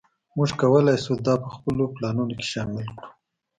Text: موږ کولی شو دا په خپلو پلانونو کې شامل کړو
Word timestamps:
موږ 0.35 0.49
کولی 0.61 0.95
شو 1.03 1.13
دا 1.27 1.33
په 1.43 1.49
خپلو 1.55 1.83
پلانونو 1.95 2.33
کې 2.39 2.47
شامل 2.53 2.85
کړو 2.97 3.07